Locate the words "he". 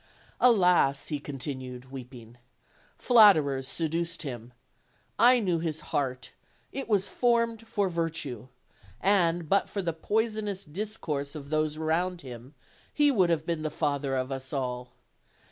1.09-1.19, 12.91-13.11